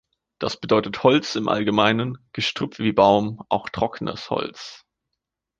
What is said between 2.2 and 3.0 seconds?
Gestrüpp wie